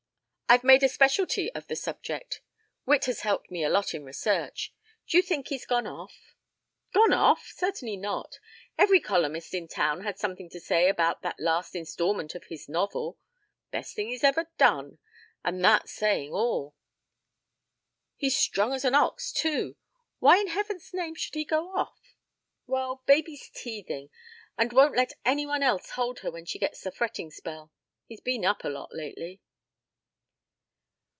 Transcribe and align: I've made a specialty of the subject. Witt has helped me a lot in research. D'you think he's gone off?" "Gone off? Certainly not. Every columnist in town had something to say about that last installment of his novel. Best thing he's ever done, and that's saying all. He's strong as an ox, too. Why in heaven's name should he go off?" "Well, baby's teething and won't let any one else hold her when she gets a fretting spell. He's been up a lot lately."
I've 0.53 0.65
made 0.65 0.83
a 0.83 0.89
specialty 0.89 1.49
of 1.55 1.67
the 1.67 1.77
subject. 1.77 2.41
Witt 2.85 3.05
has 3.05 3.21
helped 3.21 3.49
me 3.49 3.63
a 3.63 3.69
lot 3.69 3.93
in 3.93 4.03
research. 4.03 4.73
D'you 5.07 5.21
think 5.21 5.47
he's 5.47 5.65
gone 5.65 5.87
off?" 5.87 6.35
"Gone 6.93 7.13
off? 7.13 7.53
Certainly 7.55 7.95
not. 7.95 8.37
Every 8.77 8.99
columnist 8.99 9.53
in 9.53 9.69
town 9.69 10.01
had 10.03 10.19
something 10.19 10.49
to 10.49 10.59
say 10.59 10.89
about 10.89 11.21
that 11.21 11.39
last 11.39 11.73
installment 11.73 12.35
of 12.35 12.47
his 12.47 12.67
novel. 12.67 13.17
Best 13.71 13.95
thing 13.95 14.09
he's 14.09 14.25
ever 14.25 14.51
done, 14.57 14.97
and 15.41 15.63
that's 15.63 15.93
saying 15.93 16.33
all. 16.33 16.75
He's 18.17 18.35
strong 18.35 18.73
as 18.73 18.83
an 18.83 18.93
ox, 18.93 19.31
too. 19.31 19.77
Why 20.19 20.37
in 20.41 20.47
heaven's 20.49 20.93
name 20.93 21.15
should 21.15 21.35
he 21.35 21.45
go 21.45 21.69
off?" 21.77 22.17
"Well, 22.67 23.03
baby's 23.05 23.49
teething 23.51 24.09
and 24.57 24.73
won't 24.73 24.97
let 24.97 25.13
any 25.23 25.45
one 25.45 25.63
else 25.63 25.91
hold 25.91 26.19
her 26.19 26.29
when 26.29 26.43
she 26.43 26.59
gets 26.59 26.85
a 26.85 26.91
fretting 26.91 27.31
spell. 27.31 27.71
He's 28.05 28.19
been 28.19 28.43
up 28.43 28.65
a 28.65 28.69
lot 28.69 28.93
lately." 28.93 29.39